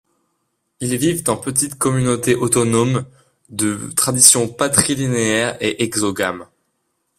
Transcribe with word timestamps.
Ils 0.79 0.97
vivent 0.97 1.29
en 1.29 1.37
petites 1.37 1.77
communautés 1.77 2.33
autonomes 2.33 3.05
de 3.49 3.77
tradition 3.95 4.47
patrilinéaire 4.47 5.55
et 5.61 5.83
exogame. 5.83 6.47